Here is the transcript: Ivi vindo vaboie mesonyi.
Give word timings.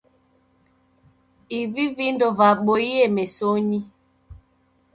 Ivi 1.59 1.85
vindo 1.95 2.27
vaboie 2.37 3.03
mesonyi. 3.15 3.79